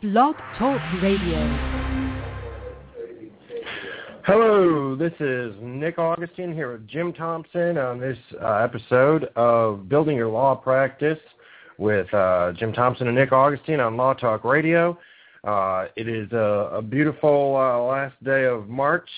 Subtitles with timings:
[0.00, 1.40] Blog Talk Radio.
[4.24, 10.16] Hello, this is Nick Augustine here with Jim Thompson on this uh, episode of Building
[10.16, 11.18] Your Law Practice
[11.78, 14.96] with uh, Jim Thompson and Nick Augustine on Blog Talk Radio.
[15.42, 19.10] Uh, it is a, a beautiful uh, last day of March,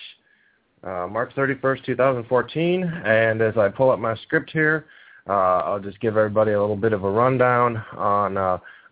[0.82, 4.86] uh, March 31st, 2014, and as I pull up my script here,
[5.28, 8.38] uh, I'll just give everybody a little bit of a rundown on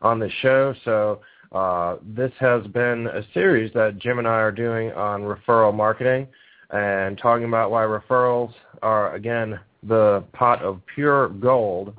[0.00, 0.74] on the show.
[0.84, 1.20] So
[1.52, 6.26] uh, this has been a series that Jim and I are doing on referral marketing
[6.70, 8.52] and talking about why referrals
[8.82, 11.94] are, again, the pot of pure gold.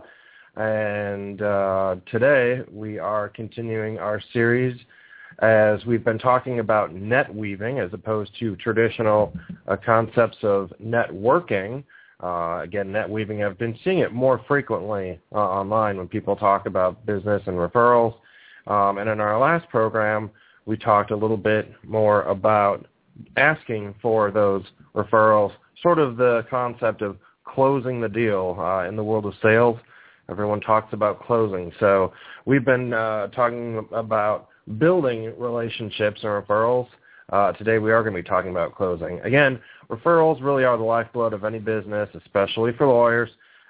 [0.55, 4.79] And uh, today we are continuing our series
[5.39, 9.33] as we've been talking about net weaving as opposed to traditional
[9.67, 11.83] uh, concepts of networking.
[12.21, 16.65] Uh, again, net weaving, I've been seeing it more frequently uh, online when people talk
[16.65, 18.15] about business and referrals.
[18.67, 20.29] Um, and in our last program,
[20.65, 22.85] we talked a little bit more about
[23.37, 24.63] asking for those
[24.95, 25.51] referrals,
[25.81, 29.77] sort of the concept of closing the deal uh, in the world of sales.
[30.29, 31.71] Everyone talks about closing.
[31.79, 32.13] So
[32.45, 36.87] we've been uh, talking about building relationships and referrals.
[37.31, 39.19] Uh, today we are going to be talking about closing.
[39.21, 43.29] Again, referrals really are the lifeblood of any business, especially for lawyers.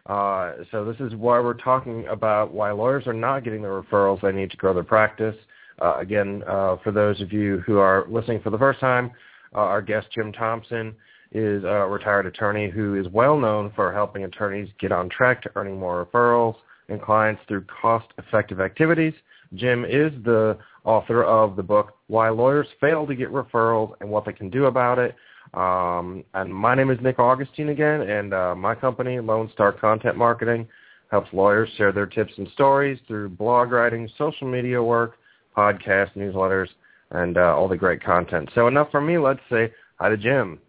[0.10, 4.20] Uh, so this is why we're talking about why lawyers are not getting the referrals
[4.22, 5.36] they need to grow their practice.
[5.80, 9.12] Uh, again, uh, for those of you who are listening for the first time,
[9.56, 10.96] uh, our guest Jim Thompson
[11.32, 15.52] is a retired attorney who is well known for helping attorneys get on track to
[15.56, 16.56] earning more referrals
[16.90, 19.14] and clients through cost-effective activities.
[19.54, 24.26] Jim is the author of the book Why Lawyers Fail to Get Referrals and What
[24.26, 25.16] They Can Do About It.
[25.53, 30.16] Um, and my name is Nick Augustine again, and uh, my company, Lone Star Content
[30.16, 30.67] Marketing,
[31.09, 35.16] helps lawyers share their tips and stories through blog writing, social media work,
[35.58, 36.67] podcasts, newsletters,
[37.11, 38.50] and uh, all the great content.
[38.53, 39.17] So enough from me.
[39.17, 40.59] Let's say hi to Jim.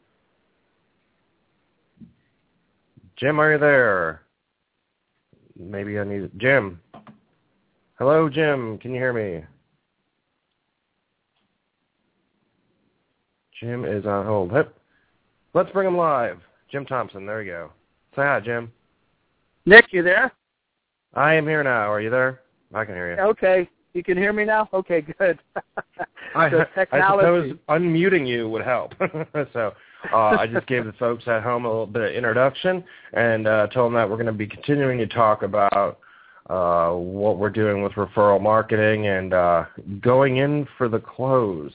[3.16, 4.22] Jim, are you there?
[5.59, 6.81] Maybe I need Jim.
[7.99, 8.78] Hello, Jim.
[8.78, 9.44] Can you hear me?
[13.60, 14.53] Jim is on hold.
[14.53, 14.75] Hip.
[15.53, 16.38] Let's bring him live.
[16.72, 17.26] Jim Thompson.
[17.26, 17.71] There you go.
[18.16, 18.72] Say hi, Jim.
[19.66, 20.32] Nick, you there?
[21.15, 21.93] I am here now.
[21.93, 22.41] Are you there?
[22.72, 23.20] I can hear you.
[23.20, 23.69] Okay.
[23.93, 24.69] You can hear me now?
[24.72, 25.38] Okay, good.
[26.34, 28.93] I, I suppose unmuting you would help.
[29.53, 29.72] so
[30.12, 33.66] uh, I just gave the folks at home a little bit of introduction and uh,
[33.66, 35.99] told them that we're going to be continuing to talk about
[36.49, 39.65] uh, what we're doing with referral marketing and uh,
[40.00, 41.72] going in for the close.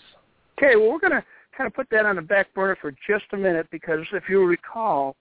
[0.58, 1.24] Okay, well, we're going to
[1.58, 4.44] kind of put that on the back burner for just a minute because if you
[4.44, 5.16] recall,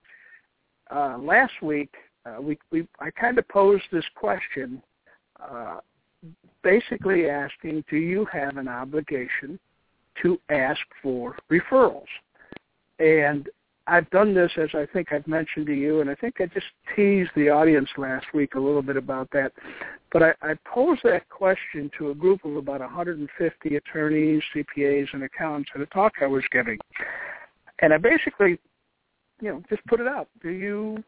[0.91, 1.95] uh, last week
[2.27, 4.83] uh, we, we I kind of posed this question,
[5.41, 5.79] uh,
[6.63, 9.59] basically asking, do you have an obligation
[10.23, 12.05] to ask for referrals?
[12.99, 13.49] And
[13.87, 16.67] I've done this as I think I've mentioned to you, and I think I just
[16.97, 19.53] teased the audience last week a little bit about that.
[20.11, 25.25] But I, I posed that question to a group of about 150 attorneys, CPAs, and
[25.25, 26.79] accountants at a talk I was giving.
[27.81, 28.59] And I basically,
[29.41, 30.29] you know, just put it out.
[30.43, 31.03] Do you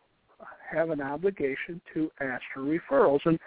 [0.70, 3.20] have an obligation to ask for referrals?
[3.24, 3.38] And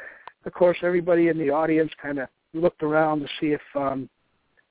[0.46, 4.10] of course, everybody in the audience kind of looked around to see if um,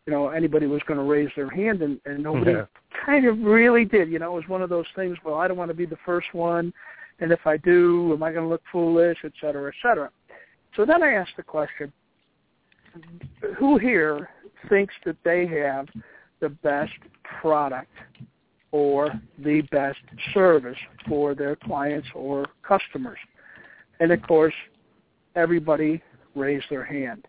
[0.09, 2.65] you know anybody was going to raise their hand, and, and nobody yeah.
[3.05, 4.09] kind of really did.
[4.09, 5.19] You know, it was one of those things.
[5.23, 6.73] Well, I don't want to be the first one,
[7.21, 10.09] and if I do, am I going to look foolish, et cetera, et cetera.
[10.77, 11.93] So then I asked the question:
[13.59, 14.31] Who here
[14.71, 15.89] thinks that they have
[16.41, 16.95] the best
[17.43, 17.93] product
[18.73, 19.13] or
[19.45, 20.01] the best
[20.33, 23.19] service for their clients or customers?
[24.01, 24.55] And of course,
[25.37, 26.03] everybody
[26.35, 27.27] raised their hand.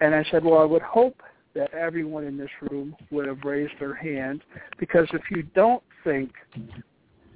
[0.00, 1.20] And I said, well, I would hope
[1.54, 4.42] that everyone in this room would have raised their hand
[4.78, 6.32] because if you don't think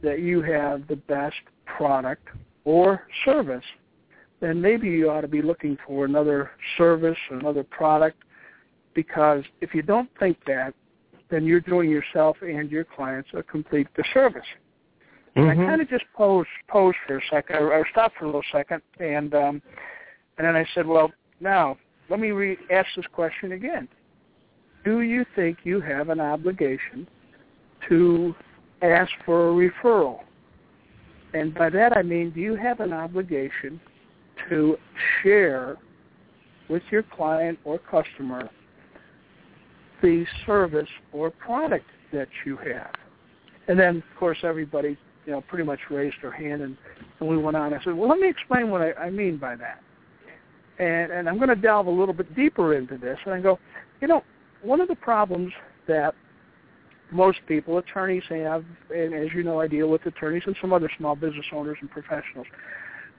[0.03, 1.37] that you have the best
[1.67, 2.27] product
[2.65, 3.65] or service,
[4.41, 8.19] then maybe you ought to be looking for another service, another product,
[8.95, 10.75] because if you don't think that,
[11.31, 14.43] then you're doing yourself and your clients a complete disservice.
[15.37, 15.51] Mm-hmm.
[15.51, 18.29] And I kind of just posed posed for a second, or, or stopped for a
[18.29, 19.63] little second, and um,
[20.39, 21.77] and then I said, well, now
[22.09, 23.89] let me re- ask this question again
[24.89, 27.07] do you think you have an obligation
[27.91, 28.35] to
[28.81, 30.21] ask for a referral?
[31.35, 33.79] And by that I mean, do you have an obligation
[34.49, 34.79] to
[35.23, 35.77] share
[36.71, 38.49] with your client or customer
[40.01, 41.85] the service or product
[42.15, 42.95] that you have?
[43.69, 44.97] And then, of course, everybody,
[45.27, 46.79] you know, pretty much raised their hand, and,
[47.21, 47.75] and we went on.
[47.75, 49.83] I said, well, let me explain what I, I mean by that.
[50.79, 53.59] and and I'm going to delve a little bit deeper into this, and I go,
[54.01, 54.23] you know,
[54.63, 55.53] one of the problems
[55.87, 56.15] that
[57.11, 58.65] most people, attorneys have,
[58.95, 61.91] and as you know, I deal with attorneys and some other small business owners and
[61.91, 62.47] professionals.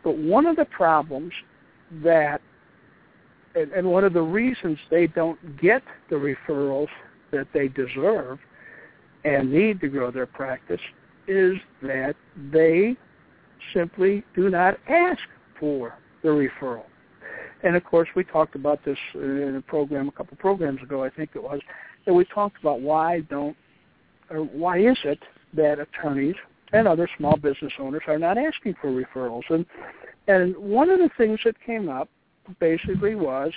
[0.03, 1.33] But one of the problems
[2.03, 2.41] that,
[3.55, 6.89] and, and one of the reasons they don't get the referrals
[7.31, 8.39] that they deserve
[9.25, 10.81] and need to grow their practice
[11.27, 12.15] is that
[12.51, 12.95] they
[13.73, 15.21] simply do not ask
[15.59, 16.85] for the referral.
[17.63, 21.09] And of course, we talked about this in a program a couple programs ago, I
[21.09, 21.59] think it was,
[22.05, 23.55] and we talked about why don't,
[24.29, 25.19] or why is it
[25.53, 26.35] that attorneys
[26.71, 29.43] and other small business owners are not asking for referrals.
[29.49, 29.65] And
[30.27, 32.07] and one of the things that came up
[32.59, 33.51] basically was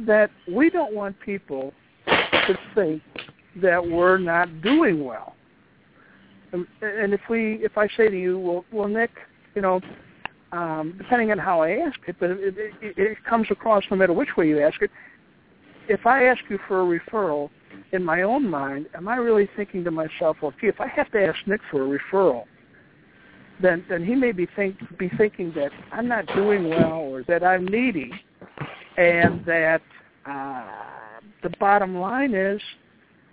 [0.00, 1.74] that we don't want people
[2.06, 3.02] to think
[3.56, 5.34] that we're not doing well.
[6.52, 9.10] And, and if we, if I say to you, well, well, Nick,
[9.54, 9.80] you know,
[10.52, 14.12] um, depending on how I ask it, but it, it, it comes across no matter
[14.12, 14.90] which way you ask it.
[15.88, 17.50] If I ask you for a referral,
[17.92, 21.10] in my own mind, am I really thinking to myself, well, gee, if I have
[21.12, 22.44] to ask Nick for a referral,
[23.60, 27.42] then then he may be think be thinking that I'm not doing well or that
[27.42, 28.12] I'm needy,
[28.96, 29.82] and that
[30.26, 30.64] uh,
[31.42, 32.60] the bottom line is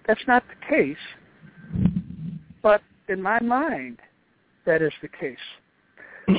[0.08, 0.98] that's not the case.
[2.64, 4.00] But in my mind,
[4.66, 5.38] that is the case.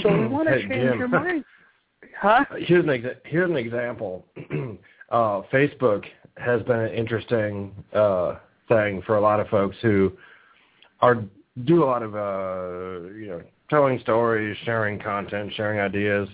[0.03, 0.99] So we want to Hey, change Jim.
[0.99, 1.45] your mind,
[2.21, 2.45] huh?
[2.59, 4.25] Here's an exa- here's an example.
[5.11, 6.05] uh, Facebook
[6.37, 8.37] has been an interesting uh,
[8.69, 10.13] thing for a lot of folks who
[11.01, 11.25] are
[11.65, 16.29] do a lot of uh, you know telling stories, sharing content, sharing ideas,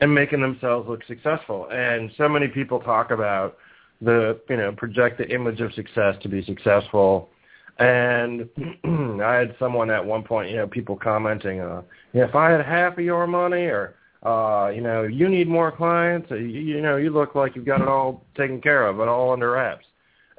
[0.00, 1.68] and making themselves look successful.
[1.70, 3.58] And so many people talk about
[4.00, 7.30] the you know project the image of success to be successful.
[7.78, 8.48] And
[9.22, 11.82] I had someone at one point, you know, people commenting, uh,
[12.12, 13.94] if I had half of your money, or
[14.24, 17.64] uh, you know, you need more clients, uh, you, you know, you look like you've
[17.66, 19.86] got it all taken care of, and all under wraps.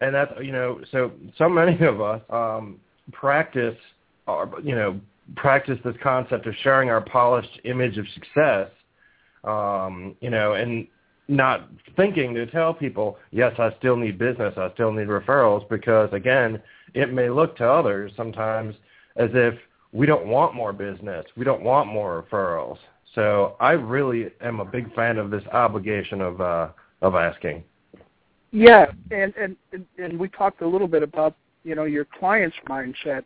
[0.02, 2.80] And that's, you know, so so many of us um,
[3.14, 3.78] practice,
[4.28, 5.00] our, you know,
[5.36, 8.70] practice this concept of sharing our polished image of success,
[9.44, 10.88] um, you know, and
[11.30, 16.10] not thinking to tell people, yes, I still need business, I still need referrals, because
[16.12, 16.62] again,
[16.94, 18.76] it may look to others sometimes
[19.16, 19.56] as if
[19.92, 22.78] we don't want more business, we don't want more referrals.
[23.16, 26.70] So I really am a big fan of this obligation of uh,
[27.02, 27.64] of asking.
[28.52, 29.56] Yeah, and, and
[29.98, 33.24] and we talked a little bit about you know your client's mindset,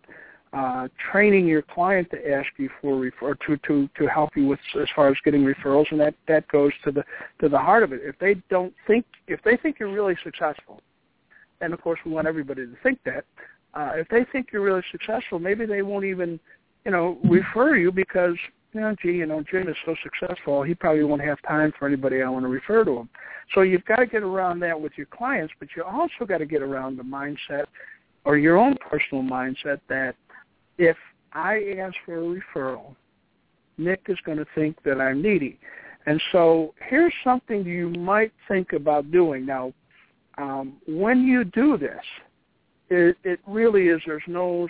[0.54, 4.60] uh, training your client to ask you for refer to to to help you with
[4.80, 7.04] as far as getting referrals, and that that goes to the
[7.42, 8.02] to the heart of it.
[8.04, 10.82] If they don't think if they think you're really successful,
[11.62, 13.26] and of course we want everybody to think that,
[13.74, 16.40] uh, if they think you're really successful, maybe they won't even
[16.86, 18.36] you know refer you because
[18.74, 21.88] you know, gee, you know, Jim is so successful, he probably won't have time for
[21.88, 23.10] anybody I want to refer to him.
[23.54, 26.46] So you've got to get around that with your clients, but you also got to
[26.46, 27.66] get around the mindset
[28.26, 30.16] or your own personal mindset that
[30.78, 30.98] if
[31.34, 32.96] I ask for a referral,
[33.78, 35.60] Nick is going to think that I'm needy.
[36.06, 39.46] And so here's something you might think about doing.
[39.46, 39.74] Now,
[40.38, 42.02] um, when you do this,
[42.90, 44.68] it, it really is, there's no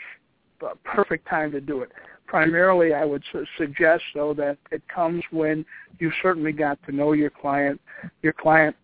[0.64, 1.92] uh, perfect time to do it
[2.34, 5.64] primarily I would su- suggest though that it comes when
[6.00, 7.80] you certainly got to know your client,
[8.24, 8.76] your client,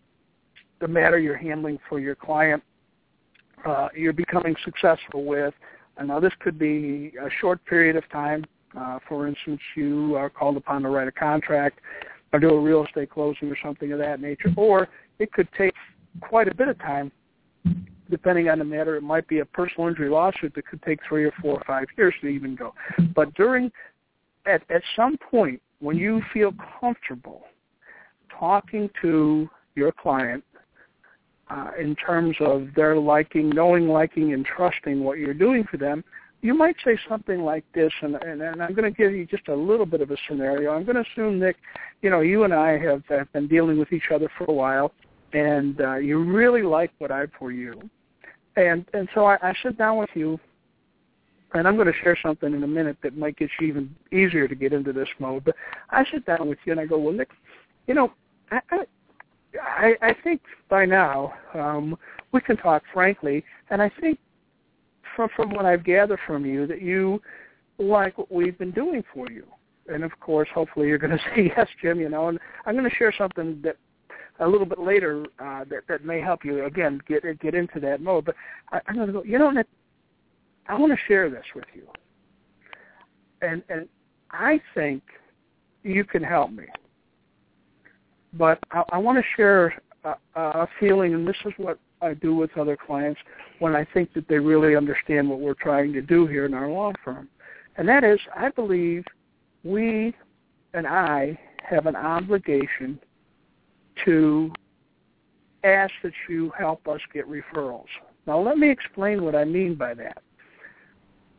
[0.80, 2.62] the matter you're handling for your client,
[3.66, 5.52] uh, you're becoming successful with.
[5.96, 8.44] And now this could be a short period of time.
[8.78, 11.80] Uh, for instance, you are called upon to write a contract
[12.32, 15.74] or do a real estate closing or something of that nature, or it could take
[16.20, 17.10] quite a bit of time
[18.10, 21.24] depending on the matter, it might be a personal injury lawsuit that could take three
[21.24, 22.74] or four or five years to even go.
[23.14, 23.70] But during,
[24.46, 27.42] at, at some point, when you feel comfortable
[28.38, 30.44] talking to your client
[31.48, 36.04] uh, in terms of their liking, knowing, liking, and trusting what you're doing for them,
[36.42, 39.48] you might say something like this, and, and, and I'm going to give you just
[39.48, 40.72] a little bit of a scenario.
[40.72, 41.56] I'm going to assume, Nick,
[42.00, 44.92] you know, you and I have, have been dealing with each other for a while,
[45.34, 47.90] and uh, you really like what I for you.
[48.56, 50.38] And and so I, I sit down with you,
[51.54, 54.48] and I'm going to share something in a minute that might get you even easier
[54.48, 55.44] to get into this mode.
[55.44, 55.56] But
[55.90, 57.30] I sit down with you and I go, well, Nick,
[57.86, 58.12] you know,
[58.50, 58.60] I
[59.60, 61.96] I, I think by now um,
[62.32, 64.18] we can talk frankly, and I think
[65.16, 67.20] from from what I've gathered from you that you
[67.78, 69.44] like what we've been doing for you.
[69.92, 72.00] And of course, hopefully, you're going to say yes, Jim.
[72.00, 73.76] You know, and I'm going to share something that
[74.40, 78.00] a little bit later uh, that that may help you again get get into that
[78.00, 78.24] mode.
[78.24, 78.36] But
[78.72, 79.22] I, I'm going to go.
[79.24, 79.52] You know,
[80.68, 81.86] I want to share this with you,
[83.42, 83.88] and and
[84.30, 85.02] I think
[85.82, 86.64] you can help me.
[88.34, 92.34] but I, I want to share a, a feeling, and this is what I do
[92.34, 93.20] with other clients
[93.58, 96.68] when I think that they really understand what we're trying to do here in our
[96.68, 97.28] law firm.
[97.76, 99.04] And that is, I believe
[99.64, 100.14] we
[100.74, 102.98] and I have an obligation
[104.04, 104.52] to
[105.64, 107.86] ask that you help us get referrals.
[108.26, 110.22] Now, let me explain what I mean by that.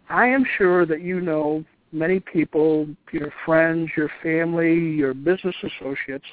[0.09, 6.25] I am sure that you know many people, your friends, your family, your business associates,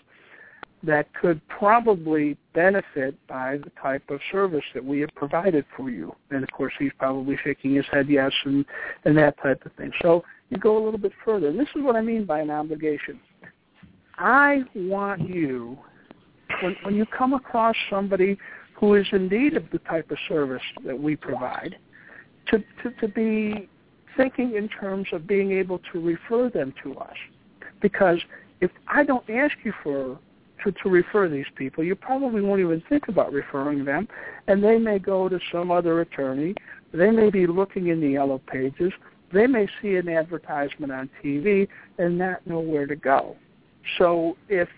[0.83, 6.15] that could probably benefit by the type of service that we have provided for you.
[6.31, 8.65] And of course, he's probably shaking his head yes and,
[9.05, 9.91] and that type of thing.
[10.03, 11.53] So you go a little bit further.
[11.53, 13.19] This is what I mean by an obligation.
[14.19, 15.79] I want you,
[16.63, 18.39] when, when you come across somebody
[18.75, 21.77] who is in need of the type of service that we provide,
[22.47, 23.69] to, to, to be
[24.17, 27.17] thinking in terms of being able to refer them to us.
[27.81, 28.19] Because
[28.61, 30.19] if I don't ask you for
[30.65, 34.09] to, to refer these people, you probably won't even think about referring them,
[34.49, 36.55] and they may go to some other attorney.
[36.93, 38.93] They may be looking in the yellow pages.
[39.33, 43.37] They may see an advertisement on TV and not know where to go.
[43.99, 44.69] So if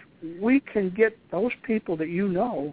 [0.41, 2.73] we can get those people that you know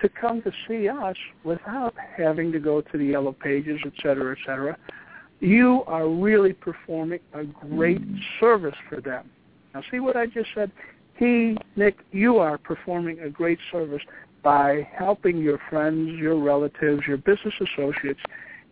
[0.00, 4.32] to come to see us without having to go to the yellow pages, et cetera,
[4.32, 4.76] et cetera,
[5.40, 8.00] you are really performing a great
[8.40, 9.30] service for them.
[9.74, 10.70] Now, see what I just said?
[11.16, 14.02] He, Nick, you are performing a great service
[14.42, 18.20] by helping your friends, your relatives, your business associates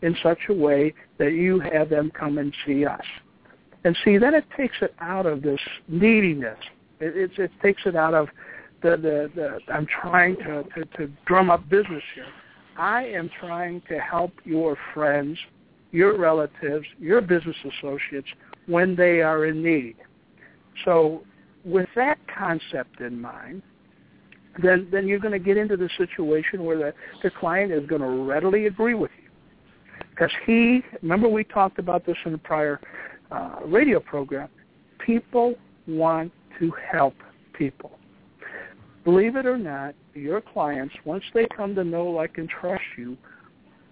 [0.02, 3.04] in such a way that you have them come and see us.
[3.84, 6.58] And see, then it takes it out of this neediness.
[7.00, 8.28] It, it, it takes it out of
[8.82, 12.26] the, the, the I'm trying to, to, to drum up business here.
[12.76, 15.38] I am trying to help your friends
[15.92, 18.28] your relatives, your business associates
[18.66, 19.96] when they are in need.
[20.84, 21.22] So
[21.64, 23.62] with that concept in mind,
[24.62, 28.02] then then you're going to get into the situation where the, the client is going
[28.02, 29.28] to readily agree with you.
[30.10, 32.80] Because he, remember we talked about this in a prior
[33.30, 34.48] uh, radio program,
[34.98, 35.54] people
[35.86, 37.14] want to help
[37.52, 37.98] people.
[39.04, 43.16] Believe it or not, your clients, once they come to know, like, and trust you,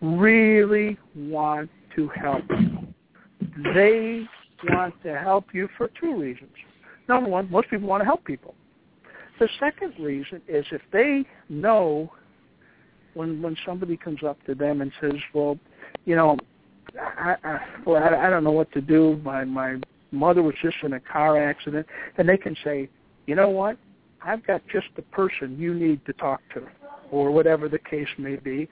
[0.02, 2.86] really want to help you.
[3.74, 4.26] They
[4.70, 6.50] want to help you for two reasons.
[7.08, 8.54] Number one, most people want to help people.
[9.38, 12.12] The second reason is if they know
[13.14, 15.58] when when somebody comes up to them and says, "Well,
[16.04, 16.36] you know,
[17.00, 19.20] I, I, well, I, I don't know what to do.
[19.24, 19.76] My my
[20.10, 21.86] mother was just in a car accident,"
[22.16, 22.88] and they can say,
[23.26, 23.76] "You know what?
[24.22, 26.66] I've got just the person you need to talk to,
[27.10, 28.68] or whatever the case may be,"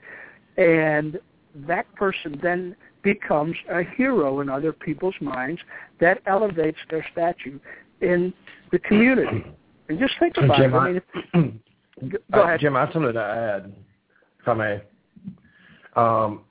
[0.57, 1.19] and
[1.55, 5.61] that person then becomes a hero in other people's minds
[5.99, 7.59] that elevates their statue
[8.01, 8.33] in
[8.71, 9.45] the community.
[9.89, 10.77] And just think about Jim, it.
[10.77, 11.01] I mean,
[11.33, 12.59] if, go ahead.
[12.59, 13.73] Jim, I have something to add,
[14.41, 14.81] if I may.
[15.95, 16.41] Um,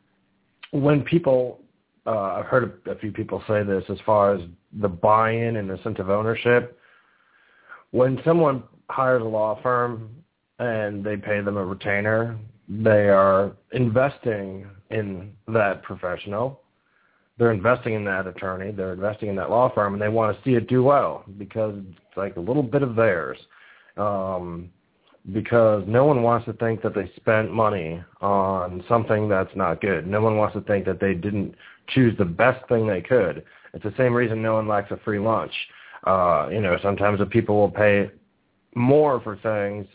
[0.73, 1.61] when people,
[2.07, 4.41] uh, I've heard a few people say this as far as
[4.81, 6.79] the buy-in and the sense of ownership.
[7.91, 10.11] When someone hires a law firm
[10.59, 16.61] and they pay them a retainer, they are investing in that professional.
[17.39, 18.71] They're investing in that attorney.
[18.73, 21.75] They're investing in that law firm, and they want to see it do well because
[21.77, 23.39] it's like a little bit of theirs.
[23.97, 24.71] Um,
[25.33, 30.07] because no one wants to think that they spent money on something that's not good.
[30.07, 31.55] No one wants to think that they didn't
[31.89, 33.45] choose the best thing they could.
[33.75, 35.53] It's the same reason no one likes a free lunch.
[36.05, 38.11] Uh, you know, sometimes the people will pay
[38.75, 39.87] more for things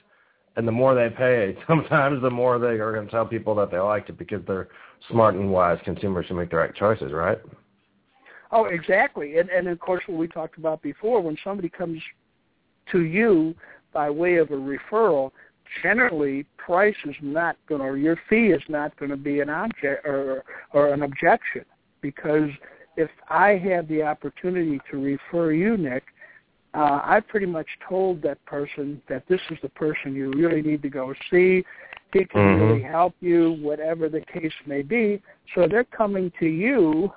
[0.56, 3.72] and the more they pay, sometimes the more they are going to tell people that
[3.72, 4.70] they liked it because they're
[5.10, 7.40] smart and wise consumers who make the right choices, right?
[8.52, 9.38] Oh, exactly.
[9.38, 12.02] And and of course, what we talked about before, when somebody comes
[12.92, 13.56] to you
[13.94, 15.32] by way of a referral,
[15.82, 19.50] generally price is not going to, or your fee is not going to be an
[19.50, 20.44] object or
[20.74, 21.64] or an objection
[22.02, 22.50] because
[22.98, 26.04] if I have the opportunity to refer you, Nick,
[26.74, 30.82] uh, I pretty much told that person that this is the person you really need
[30.84, 31.64] to go see.
[32.14, 32.62] He can mm-hmm.
[32.62, 35.22] really help you, whatever the case may be.
[35.54, 37.12] So they're coming to you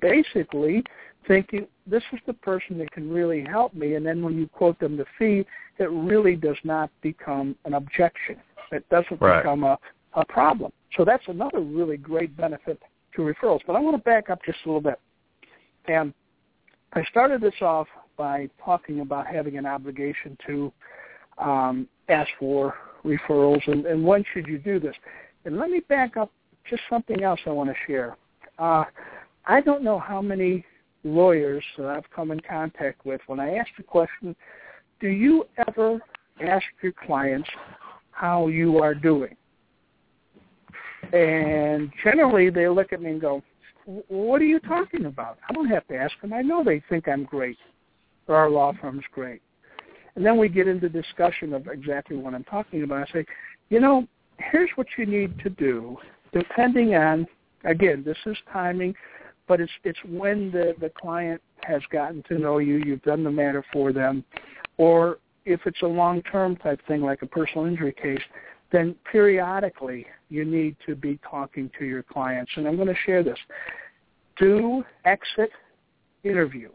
[0.00, 0.82] basically
[1.26, 3.94] thinking this is the person that can really help me.
[3.94, 5.46] And then when you quote them the fee,
[5.78, 8.36] it really does not become an objection.
[8.72, 9.42] It doesn't right.
[9.42, 9.78] become a,
[10.14, 10.72] a problem.
[10.96, 12.80] So that's another really great benefit
[13.22, 13.60] referrals.
[13.66, 15.00] But I want to back up just a little bit.
[15.86, 16.12] And
[16.92, 20.72] I started this off by talking about having an obligation to
[21.38, 24.94] um, ask for referrals and, and when should you do this.
[25.44, 26.32] And let me back up
[26.68, 28.16] just something else I want to share.
[28.58, 28.84] Uh,
[29.46, 30.64] I don't know how many
[31.04, 34.34] lawyers that I've come in contact with when I ask the question,
[35.00, 36.00] do you ever
[36.40, 37.48] ask your clients
[38.18, 39.36] how you are doing.
[41.12, 43.42] And generally, they look at me and go,
[44.08, 45.38] "What are you talking about?
[45.48, 46.32] I don't have to ask them.
[46.32, 47.58] I know they think I'm great,
[48.26, 49.42] or our law firm's great."
[50.14, 53.08] And then we get into discussion of exactly what I'm talking about.
[53.08, 53.26] I say,
[53.70, 54.06] "You know,
[54.38, 55.96] here's what you need to do,
[56.32, 57.26] depending on
[57.64, 58.94] again, this is timing,
[59.46, 63.30] but it's it's when the the client has gotten to know you, you've done the
[63.30, 64.24] matter for them,
[64.76, 68.22] or if it's a long term type thing like a personal injury case,
[68.70, 72.52] then periodically you need to be talking to your clients.
[72.56, 73.38] And I'm going to share this.
[74.36, 75.50] Do exit
[76.24, 76.70] interview.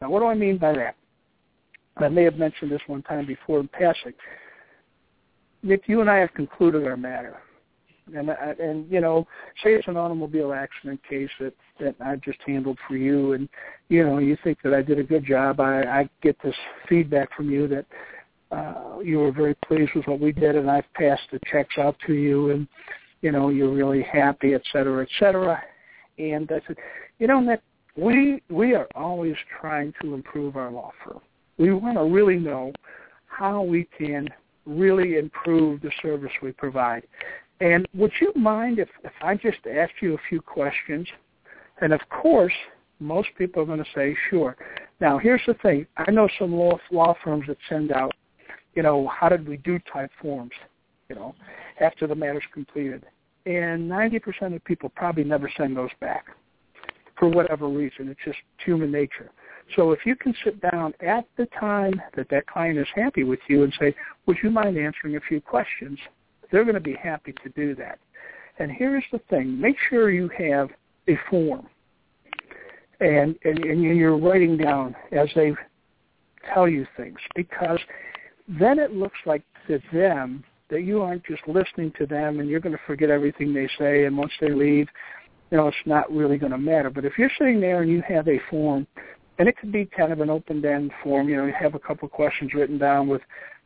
[0.00, 0.96] Now, what do I mean by that?
[1.96, 4.14] I may have mentioned this one time before in passing.
[5.62, 7.38] Nick, you and I have concluded our matter
[8.14, 9.26] and and you know,
[9.62, 13.48] say it's an automobile accident case that that I just handled for you, and
[13.88, 15.60] you know, you think that I did a good job.
[15.60, 16.54] I, I get this
[16.88, 17.86] feedback from you that
[18.54, 21.96] uh, you were very pleased with what we did, and I've passed the checks out
[22.06, 22.68] to you, and
[23.22, 25.62] you know, you're really happy, et cetera, et cetera.
[26.18, 26.76] And I said,
[27.18, 27.60] you know, Nick,
[27.96, 31.20] we we are always trying to improve our law firm.
[31.58, 32.72] We want to really know
[33.26, 34.28] how we can
[34.66, 37.04] really improve the service we provide.
[37.60, 41.06] And would you mind if, if I just asked you a few questions?
[41.80, 42.52] And of course,
[43.00, 44.56] most people are going to say, sure.
[45.00, 45.86] Now, here's the thing.
[45.96, 48.13] I know some law, law firms that send out,
[48.74, 50.52] you know, how did we do type forms,
[51.08, 51.34] you know,
[51.80, 53.04] after the matter's completed.
[53.46, 56.26] And 90% of people probably never send those back
[57.18, 58.08] for whatever reason.
[58.08, 59.30] It's just human nature.
[59.76, 63.40] So if you can sit down at the time that that client is happy with
[63.48, 63.94] you and say,
[64.26, 65.98] would you mind answering a few questions?
[66.50, 67.98] They're going to be happy to do that.
[68.58, 70.70] And here's the thing: make sure you have
[71.08, 71.66] a form,
[73.00, 75.54] and and, and you're writing down as they
[76.52, 77.80] tell you things, because
[78.48, 82.60] then it looks like to them that you aren't just listening to them and you're
[82.60, 84.88] going to forget everything they say, and once they leave,
[85.50, 86.90] you know, it's not really going to matter.
[86.90, 88.86] But if you're sitting there and you have a form,
[89.38, 92.06] and it could be kind of an open-end form, you know, you have a couple
[92.06, 93.22] of questions written down with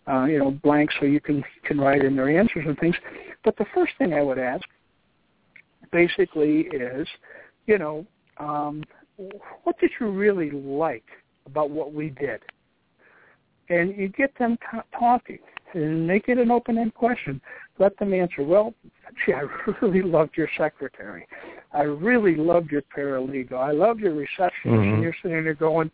[0.09, 2.97] uh, you know, blanks so you can can write in their answers and things.
[3.45, 4.65] But the first thing I would ask,
[5.93, 7.07] basically, is,
[7.67, 8.07] you know,
[8.39, 8.85] um,
[9.65, 11.05] what did you really like
[11.47, 12.41] about what we did?
[13.71, 14.57] And you get them
[14.99, 15.39] talking,
[15.75, 17.41] and make it an open-end question.
[17.79, 18.43] Let them answer.
[18.43, 18.75] Well,
[19.25, 19.43] gee, I
[19.83, 21.27] really loved your secretary.
[21.73, 23.55] I really loved your paralegal.
[23.55, 24.65] I loved your receptionist.
[24.65, 24.95] Mm-hmm.
[24.95, 25.91] And you're sitting there going,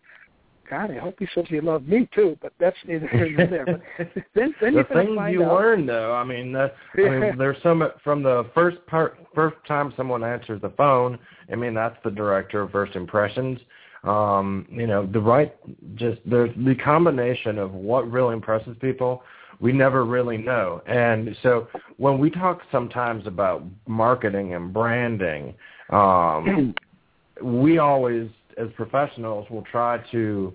[0.70, 3.66] God, I hope he says he loved me too, but that's neither here nor there.
[3.66, 3.82] But
[4.34, 5.52] then, then the things you out.
[5.52, 9.92] learn, though, I mean, that, I mean, there's some from the first part, first time
[9.96, 11.18] someone answers the phone.
[11.52, 13.58] I mean, that's the director of first impressions.
[14.04, 15.54] Um, you know, the right,
[15.94, 19.22] just there's the combination of what really impresses people.
[19.60, 25.54] We never really know, and so when we talk sometimes about marketing and branding,
[25.90, 26.74] um,
[27.42, 30.52] we always as professionals will try to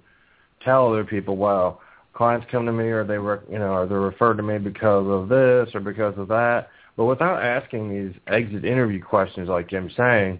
[0.64, 1.82] tell other people, well,
[2.14, 5.08] clients come to me or they re- you know or they're referred to me because
[5.08, 9.96] of this or because of that, but without asking these exit interview questions like Jim's
[9.96, 10.40] saying,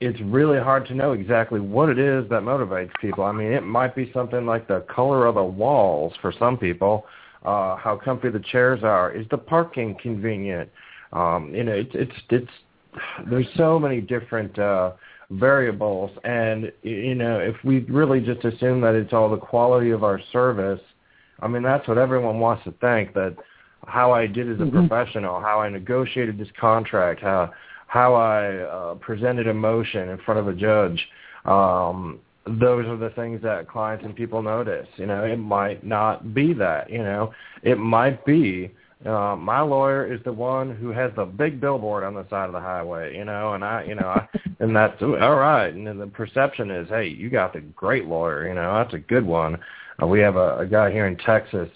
[0.00, 3.24] it's really hard to know exactly what it is that motivates people.
[3.24, 7.06] I mean, it might be something like the color of the walls for some people,
[7.44, 10.70] uh, how comfy the chairs are, is the parking convenient?
[11.12, 12.50] Um, you know, it's it's it's
[13.28, 14.92] there's so many different uh
[15.30, 20.04] variables and you know if we really just assume that it's all the quality of
[20.04, 20.80] our service
[21.40, 23.34] i mean that's what everyone wants to think that
[23.86, 24.86] how i did as a mm-hmm.
[24.86, 27.50] professional how i negotiated this contract how
[27.86, 31.08] how i uh, presented a motion in front of a judge
[31.44, 36.34] um those are the things that clients and people notice you know it might not
[36.34, 38.70] be that you know it might be
[39.04, 42.52] uh, my lawyer is the one who has the big billboard on the side of
[42.52, 44.26] the highway, you know, and I, you know, I,
[44.60, 45.72] and that's all right.
[45.72, 48.98] And then the perception is, hey, you got the great lawyer, you know, that's a
[48.98, 49.58] good one.
[50.02, 51.68] Uh, we have a, a guy here in Texas,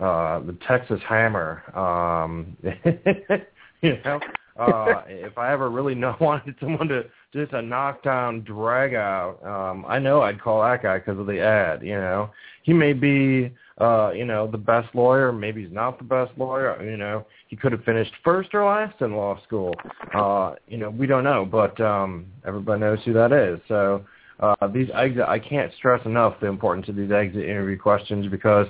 [0.00, 1.62] uh, the Texas Hammer.
[1.74, 2.56] Um,
[3.80, 4.20] you know,
[4.58, 9.84] uh, if I ever really know, wanted someone to just a knockdown drag out, um,
[9.86, 11.82] I know I'd call that guy because of the ad.
[11.82, 12.30] You know,
[12.62, 15.32] he may be uh, you know, the best lawyer.
[15.32, 16.82] Maybe he's not the best lawyer.
[16.82, 19.74] You know, he could have finished first or last in law school.
[20.14, 23.60] Uh, you know, we don't know, but um, everybody knows who that is.
[23.68, 24.04] So
[24.40, 28.66] uh, these exit, I can't stress enough the importance of these exit interview questions because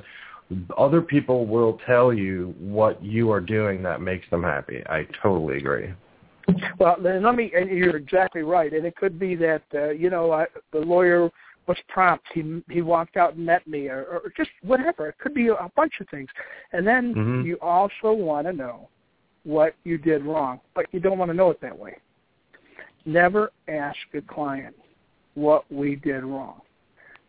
[0.76, 4.82] other people will tell you what you are doing that makes them happy.
[4.88, 5.92] I totally agree.
[6.78, 7.52] Well, then let me.
[7.56, 8.72] And you're exactly right.
[8.72, 11.30] And it could be that uh, you know I, the lawyer
[11.66, 12.24] was prompt.
[12.32, 15.09] He he walked out and met me, or, or just whatever.
[15.09, 16.28] It could be a bunch of things.
[16.72, 17.44] And then Mhm.
[17.44, 18.88] you also want to know
[19.42, 21.96] what you did wrong, but you don't want to know it that way.
[23.04, 24.74] Never ask a client
[25.35, 26.61] what we did wrong,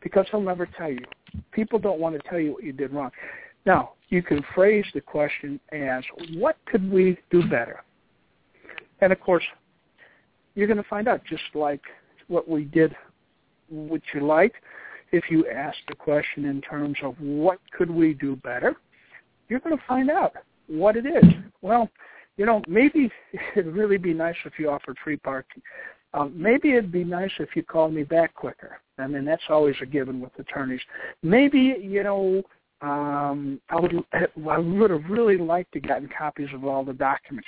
[0.08, 1.04] because he'll never tell you.
[1.52, 3.12] People don't want to tell you what you did wrong.
[3.66, 6.02] Now, you can phrase the question as,
[6.36, 7.84] "What could we do better?"
[9.02, 9.44] And of course,
[10.56, 11.82] you're going to find out just like
[12.30, 12.96] what we did
[13.68, 14.54] what you like.
[15.12, 18.76] If you ask the question in terms of what could we do better,
[19.50, 20.34] you're going to find out
[20.68, 21.26] what it is.
[21.62, 21.90] Well,
[22.38, 23.12] you know, maybe
[23.56, 25.62] it'd really be nice if you offered free parking.
[26.14, 28.80] Um, maybe it'd be nice if you called me back quicker.
[28.98, 30.82] I mean, that's always a given with attorneys.
[31.22, 32.44] Maybe, you know,
[32.82, 37.48] um, I would I would have really liked to gotten copies of all the documents.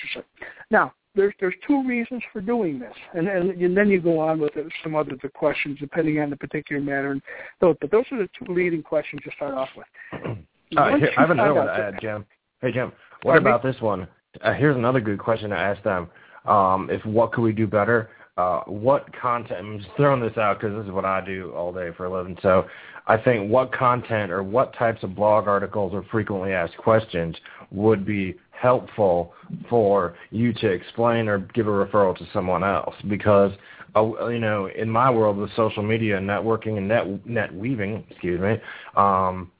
[0.72, 4.40] Now, there's there's two reasons for doing this, and and, and then you go on
[4.40, 7.12] with some other the questions depending on the particular matter.
[7.12, 7.22] And
[7.62, 10.38] those, but those are the two leading questions to start off with.
[10.78, 12.24] Uh, here, I have another one to that- add, Jim.
[12.62, 12.92] Hey, Jim,
[13.24, 13.50] what Pardon me?
[13.50, 14.08] about this one?
[14.40, 16.08] Uh, here's another good question to ask them.
[16.46, 18.12] Um, if what could we do better?
[18.40, 19.60] Uh, what content?
[19.60, 22.14] I'm just throwing this out because this is what I do all day for a
[22.14, 22.38] living.
[22.42, 22.68] So
[23.06, 27.36] I think what content or what types of blog articles or frequently asked questions
[27.70, 29.34] would be helpful
[29.70, 33.52] for you to explain or give a referral to someone else because
[33.98, 38.06] uh, you know in my world with social media and networking and net net weaving
[38.10, 38.56] excuse me
[38.96, 39.52] um,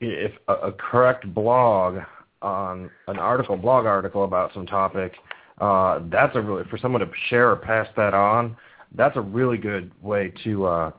[0.00, 1.98] if a, a correct blog
[2.42, 5.14] on an article, blog article about some topic,
[5.58, 8.56] uh, that's a really for someone to share or pass that on.
[8.94, 10.90] That's a really good way to uh,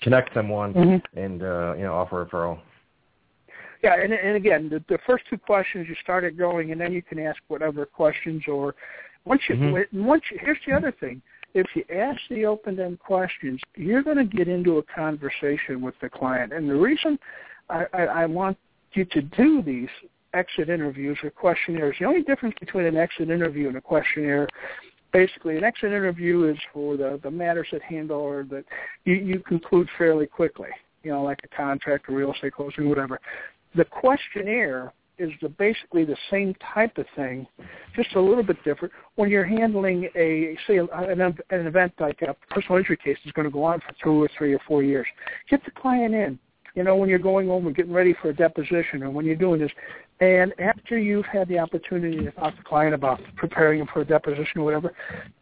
[0.00, 1.02] connect someone Mhm.
[1.16, 2.60] and uh, you know offer a referral.
[3.82, 6.92] Yeah, and and again, the, the first two questions you start it going, and then
[6.92, 8.42] you can ask whatever questions.
[8.48, 8.74] Or
[9.24, 9.92] once you Mhm.
[9.92, 11.22] once you, here's the other thing:
[11.54, 16.10] if you ask the open-end questions, you're going to get into a conversation with the
[16.10, 16.52] client.
[16.52, 17.18] And the reason
[17.70, 18.58] I, I, I want
[18.92, 19.88] you to do these
[20.34, 24.48] exit interviews or questionnaires, the only difference between an exit interview and a questionnaire
[25.12, 28.64] basically an exit interview is for the the matters at hand or that
[29.04, 30.68] you you conclude fairly quickly
[31.02, 33.20] you know like a contract or real estate closing whatever.
[33.74, 37.46] The questionnaire is the basically the same type of thing
[37.96, 38.92] just a little bit different.
[39.16, 43.46] When you're handling a say an, an event like a personal injury case is going
[43.46, 45.06] to go on for two or three or four years
[45.50, 46.38] get the client in.
[46.74, 49.36] You know when you're going home and getting ready for a deposition or when you're
[49.36, 49.72] doing this
[50.20, 54.00] and after you've had the opportunity to talk to the client about preparing him for
[54.00, 54.92] a deposition or whatever,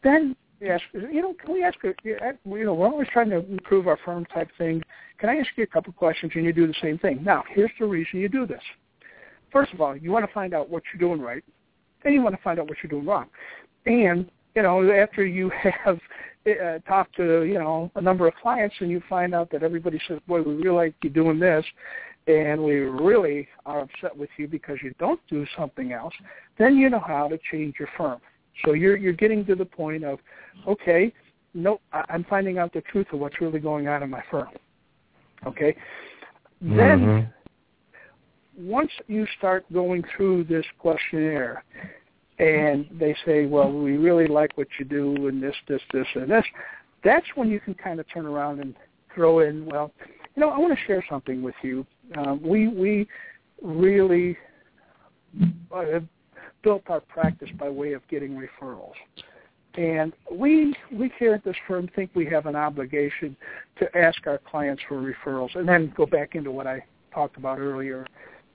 [0.02, 0.36] then
[0.66, 4.24] ask, you know, can we ask, you know, we're always trying to improve our firm
[4.26, 4.82] type thing.
[5.18, 7.22] Can I ask you a couple questions and you do the same thing?
[7.22, 8.62] Now, here's the reason you do this.
[9.50, 11.44] First of all, you want to find out what you're doing right,
[12.04, 13.26] and you want to find out what you're doing wrong.
[13.86, 15.50] And, you know, after you
[15.84, 15.98] have
[16.46, 20.00] uh, talked to, you know, a number of clients and you find out that everybody
[20.06, 21.64] says, boy, we really like you doing this,
[22.26, 26.14] and we really are upset with you because you don't do something else,
[26.58, 28.20] then you know how to change your firm.
[28.64, 30.18] So you're you're getting to the point of,
[30.66, 31.12] okay,
[31.54, 34.48] no, I'm finding out the truth of what's really going on in my firm.
[35.46, 35.76] Okay,
[36.60, 37.32] then Mhm.
[38.56, 41.62] once you start going through this questionnaire,
[42.38, 46.30] and they say, well, we really like what you do, and this, this, this, and
[46.30, 46.44] this,
[47.02, 48.74] that's when you can kind of turn around and
[49.14, 49.92] throw in, well,
[50.34, 51.86] you know, I want to share something with you.
[52.14, 53.08] Um, we we
[53.62, 54.36] really
[55.74, 56.00] uh,
[56.62, 58.94] built our practice by way of getting referrals,
[59.74, 63.36] and we we here at this firm think we have an obligation
[63.78, 67.58] to ask our clients for referrals, and then go back into what I talked about
[67.58, 68.06] earlier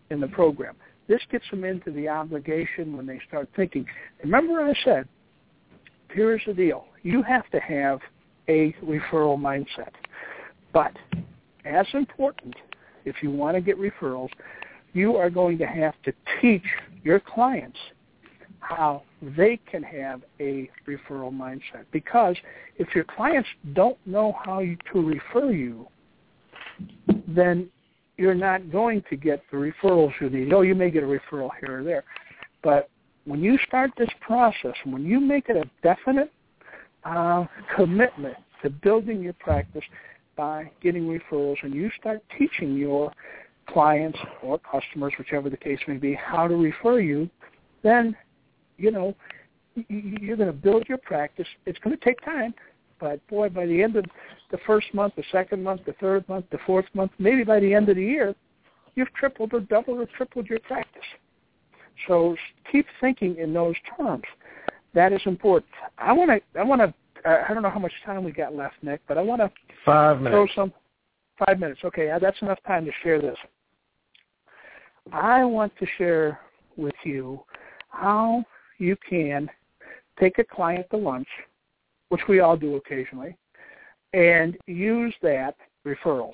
[0.10, 0.76] in the program.
[1.08, 3.86] This gets them into the obligation when they start thinking.
[4.24, 5.08] Remember, I said,
[6.12, 8.00] here's the deal: you have to have
[8.48, 9.92] a referral mindset,
[10.72, 10.94] but
[11.66, 12.56] as important,
[13.06, 14.30] if you want to get referrals,
[14.94, 16.64] you are going to have to teach
[17.04, 17.78] your clients
[18.60, 19.04] how
[19.38, 21.86] they can have a referral mindset.
[21.92, 22.36] Because
[22.78, 25.88] if your clients don't know how to refer you,
[27.28, 27.70] then
[28.18, 30.54] you're not going to get the referrals you need.
[30.54, 32.04] Oh, you may get a referral here or there.
[32.64, 32.90] But
[33.26, 36.32] when you start this process, when you make it a definite
[37.04, 39.84] uh, commitment to building your practice
[40.36, 43.12] by getting referrals and you start teaching your
[43.68, 47.30] clients or customers, whichever the case may be, how to refer you,
[47.84, 48.16] then,
[48.78, 49.16] you know,
[49.88, 51.48] you're going to build your practice.
[51.66, 52.54] It's going to take time,
[53.00, 54.06] but boy, by the end of
[54.52, 57.74] the first month, the second month, the third month, the fourth month, maybe by the
[57.74, 58.36] end of the year,
[58.96, 61.02] you've tripled or doubled or tripled your practice.
[62.08, 62.36] So
[62.72, 64.24] keep thinking in those terms.
[64.94, 65.72] That is important.
[65.98, 66.94] I want to I want to
[67.26, 69.52] I don't know how much time we got left, Nick, but I want to
[69.86, 70.54] five throw minutes.
[70.56, 70.74] some
[71.46, 71.82] five minutes.
[71.84, 73.38] Okay, uh, that's enough time to share this.
[75.12, 76.40] I want to share
[76.78, 77.42] with you
[77.90, 78.44] how
[78.78, 79.50] you can
[80.20, 81.28] take a client to lunch,
[82.10, 83.38] which we all do occasionally,
[84.14, 85.56] and use that
[85.86, 86.34] referrals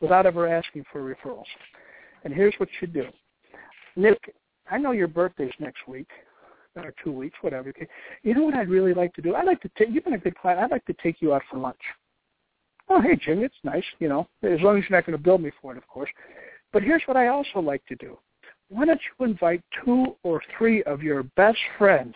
[0.00, 1.44] without ever asking for referrals.
[2.24, 3.06] And here's what you do.
[3.96, 4.34] Nick,
[4.70, 6.08] I know your birthday's next week
[6.76, 7.72] or two weeks, whatever.
[8.22, 9.34] You know what I'd really like to do?
[9.34, 10.60] I'd like to take you've been a good client.
[10.60, 11.80] I'd like to take you out for lunch.
[12.88, 15.38] Oh, hey Jim, it's nice, you know, as long as you're not going to bill
[15.38, 16.08] me for it, of course.
[16.72, 18.18] But here's what I also like to do.
[18.70, 22.14] Why don't you invite two or three of your best friends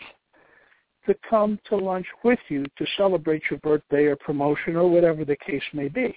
[1.07, 5.37] to come to lunch with you to celebrate your birthday or promotion or whatever the
[5.37, 6.15] case may be?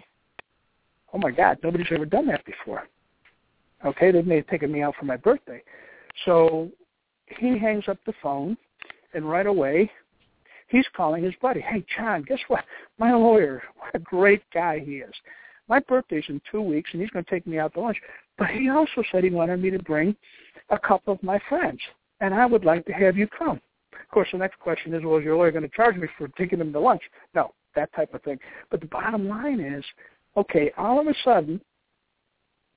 [1.13, 2.87] Oh my God, nobody's ever done that before.
[3.85, 5.61] Okay, they may have taken me out for my birthday.
[6.25, 6.69] So
[7.27, 8.57] he hangs up the phone,
[9.13, 9.89] and right away,
[10.67, 11.61] he's calling his buddy.
[11.61, 12.63] Hey, John, guess what?
[12.97, 15.13] My lawyer, what a great guy he is.
[15.67, 17.97] My birthday's in two weeks, and he's going to take me out to lunch.
[18.37, 20.15] But he also said he wanted me to bring
[20.69, 21.79] a couple of my friends,
[22.21, 23.59] and I would like to have you come.
[23.93, 26.27] Of course, the next question is, well, is your lawyer going to charge me for
[26.29, 27.01] taking him to lunch?
[27.33, 28.39] No, that type of thing.
[28.69, 29.83] But the bottom line is,
[30.37, 31.59] okay, all of a sudden,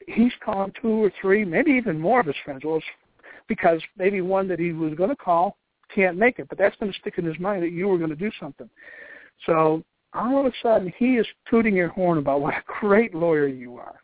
[0.07, 2.63] he's calling two or three, maybe even more of his friends.
[2.65, 2.81] Well,
[3.49, 5.57] because maybe one that he was going to call
[5.95, 8.11] can't make it, but that's going to stick in his mind that you were going
[8.11, 8.69] to do something.
[9.47, 9.83] So
[10.13, 13.77] all of a sudden, he is tooting your horn about what a great lawyer you
[13.77, 14.01] are,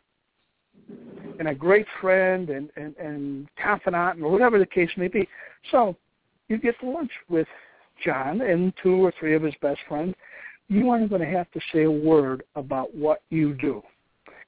[1.39, 5.27] and a great friend, and and and confidant, or whatever the case may be.
[5.71, 5.95] So
[6.47, 7.47] you get to lunch with
[8.03, 10.15] John and two or three of his best friends.
[10.67, 13.83] You aren't going to have to say a word about what you do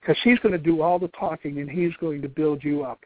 [0.01, 2.99] because he's going to do all the talking and he's going to build you up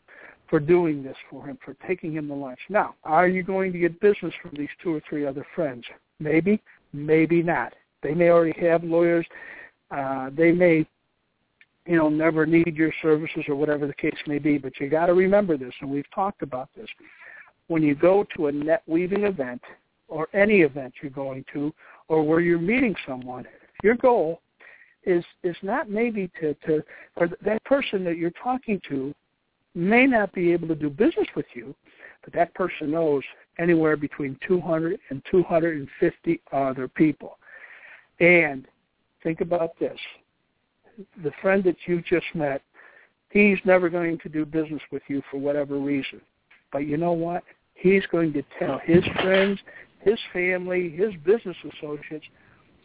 [0.52, 2.60] for doing this for him, for taking him to lunch.
[2.70, 5.86] Now, are you going to get business from these two or three other friends?
[6.20, 6.62] Maybe,
[6.92, 7.74] maybe not.
[8.04, 9.26] They may already have lawyers.
[9.92, 10.86] Uh, they may,
[11.86, 14.58] you know, never need your services or whatever the case may be.
[14.58, 16.90] But you got to remember this, and we've talked about this.
[17.68, 19.62] When you go to a net weaving event
[20.10, 21.74] or any event you're going to,
[22.10, 23.48] or where you're meeting someone,
[23.84, 24.42] your goal
[25.06, 26.84] is is not maybe to to
[27.16, 29.16] or that person that you're talking to
[29.74, 31.76] may not be able to do business with you,
[32.24, 33.24] but that person knows
[33.58, 37.38] anywhere between 200 and 250 other people.
[38.20, 38.68] And
[39.24, 39.98] think about this.
[41.24, 42.62] The friend that you just met,
[43.30, 46.22] he's never going to do business with you for whatever reason.
[46.72, 47.44] But you know what?
[47.74, 49.60] He's going to tell his friends,
[50.00, 52.26] his family, his business associates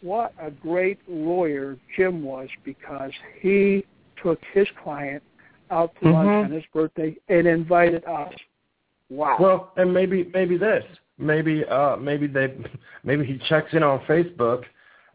[0.03, 3.85] what a great lawyer Jim was because he
[4.23, 5.23] took his client
[5.71, 6.45] out to lunch Mhm.
[6.45, 8.33] on his birthday and invited us.
[9.11, 9.37] Wow.
[9.39, 10.85] Well, and maybe maybe this,
[11.19, 12.55] maybe uh maybe they
[13.05, 14.65] maybe he checks in on Facebook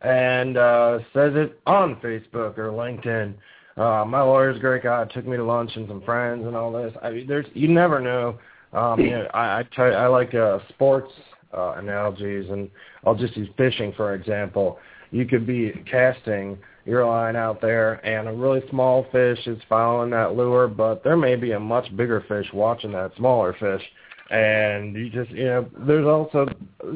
[0.01, 3.33] and uh says it on Facebook or LinkedIn.
[3.77, 6.71] Uh my lawyer's a great guy, took me to lunch and some friends and all
[6.71, 6.93] this.
[7.01, 8.39] I mean there's you never know.
[8.73, 11.11] Um you know, I I try I like uh sports
[11.53, 12.69] uh analogies and
[13.05, 14.79] I'll just use fishing for example.
[15.11, 20.09] You could be casting your line out there and a really small fish is following
[20.11, 23.83] that lure, but there may be a much bigger fish watching that smaller fish.
[24.31, 26.47] And you just, you know, there's also,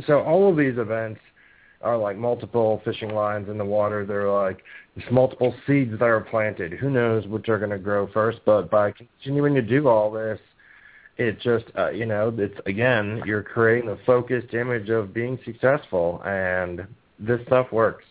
[0.08, 1.20] so all of these events
[1.82, 4.06] are like multiple fishing lines in the water.
[4.06, 4.64] They're like
[4.96, 6.74] there's multiple seeds that are planted.
[6.74, 10.40] Who knows which are going to grow first, but by continuing to do all this,
[11.18, 16.22] it just, uh, you know, it's again, you're creating a focused image of being successful
[16.26, 16.88] and
[17.20, 18.06] this stuff works.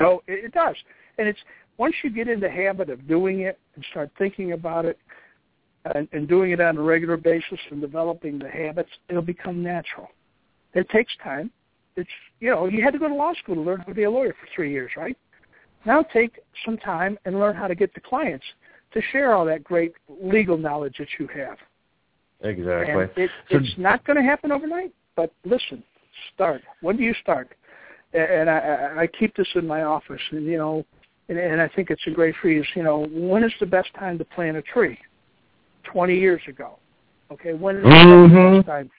[0.00, 0.76] Oh, it, it does.
[1.18, 1.38] And it's
[1.78, 4.98] once you get in the habit of doing it and start thinking about it
[5.94, 10.08] and, and doing it on a regular basis and developing the habits, it'll become natural.
[10.74, 11.50] It takes time.
[11.96, 12.08] It's
[12.38, 14.10] you know, you had to go to law school to learn how to be a
[14.10, 15.16] lawyer for three years, right?
[15.84, 18.44] Now take some time and learn how to get the clients
[18.92, 21.58] to share all that great legal knowledge that you have.
[22.42, 22.92] Exactly.
[22.92, 25.82] And it, So- it's not going to happen overnight, but listen,
[26.34, 26.62] start.
[26.80, 27.50] When do you start?
[28.12, 30.84] And I, I keep this in my office, and you know,
[31.28, 32.64] and, and I think it's a great phrase.
[32.74, 34.98] You know, when is the best time to plant a tree?
[35.84, 36.78] Twenty years ago.
[37.30, 38.56] Okay, when is the second Mhm.
[38.56, 38.90] best time?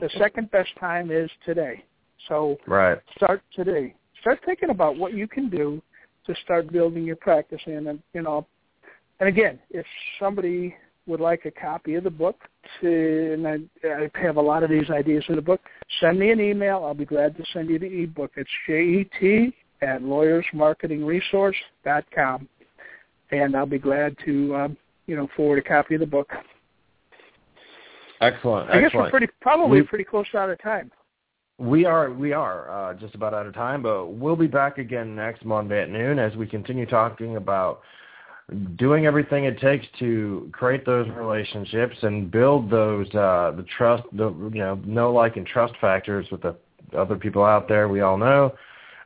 [0.00, 1.84] The second best time is today.
[2.26, 2.98] So right.
[3.16, 3.94] start today.
[4.20, 5.80] Start thinking about what you can do
[6.26, 8.46] to start building your practice in, and you know,
[9.20, 9.86] and again, if
[10.18, 10.74] somebody
[11.10, 12.36] would like a copy of the book,
[12.80, 15.60] to, and I, I have a lot of these ideas in the book,
[16.00, 16.82] send me an email.
[16.84, 18.32] I'll be glad to send you the ebook.
[18.36, 22.48] It's jet at lawyersmarketingresource.com,
[23.30, 26.30] and I'll be glad to, um, you know, forward a copy of the book.
[28.20, 28.70] Excellent.
[28.70, 29.06] I guess Excellent.
[29.06, 30.90] we're pretty probably We- pretty close out of time.
[31.58, 35.14] We are we are uh, just about out of time, but we'll be back again
[35.14, 37.82] next Monday at noon as we continue talking about
[38.76, 44.30] doing everything it takes to create those relationships and build those uh, the trust, the
[44.52, 46.56] you know, know like and trust factors with the
[46.96, 48.54] other people out there we all know.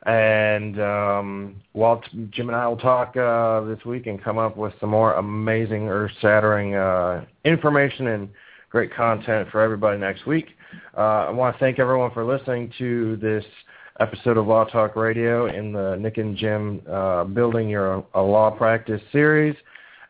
[0.05, 4.73] And um, Walt, Jim and I will talk uh, this week and come up with
[4.79, 8.29] some more amazing, earth-shattering uh, information and
[8.69, 10.49] great content for everybody next week.
[10.95, 13.43] Uh, I want to thank everyone for listening to this
[13.99, 18.51] episode of Blog Talk Radio in the Nick and Jim uh, Building Your a Law
[18.51, 19.55] Practice series.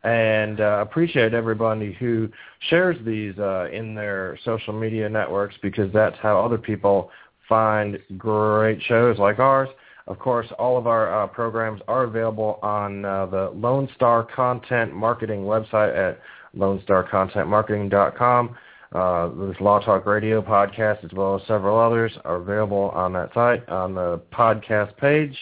[0.04, 2.30] And uh, appreciate everybody who
[2.70, 7.10] shares these uh, in their social media networks because that's how other people
[7.50, 9.70] find great shows like ours.
[10.08, 14.94] Of course, all of our uh, programs are available on uh, the Lone Star Content
[14.94, 16.20] Marketing website at
[16.56, 18.56] lonestarcontentmarketing.com.
[18.96, 23.34] Uh, this Blog Talk Radio podcast, as well as several others, are available on that
[23.34, 25.36] site on the podcast page.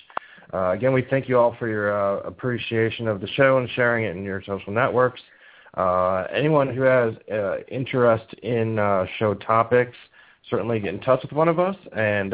[0.52, 4.06] Uh, again, we thank you all for your uh, appreciation of the show and sharing
[4.06, 5.22] it in your social networks.
[5.78, 9.96] Uh, anyone who has uh, interest in uh, show topics,
[10.50, 11.76] certainly get in touch with one of us.
[11.96, 12.34] And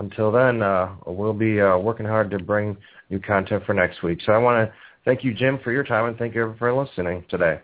[0.00, 0.58] until then,
[1.06, 2.76] we'll be working hard to bring
[3.10, 4.18] new content for next week.
[4.26, 4.74] So I want to
[5.04, 7.60] thank you, Jim, for your time, and thank you for listening today.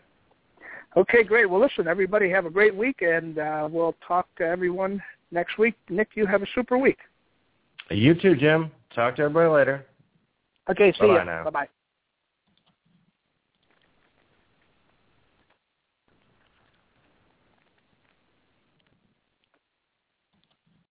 [0.96, 1.48] Okay, great.
[1.48, 5.74] Well, listen, everybody have a great week, and uh, we'll talk to everyone next week.
[5.88, 6.98] Nick, you have a super week.
[7.90, 8.70] You too, Jim.
[8.94, 9.86] Talk to everybody later.
[10.70, 11.44] Okay, see Bye-bye you.
[11.44, 11.68] Bye-bye.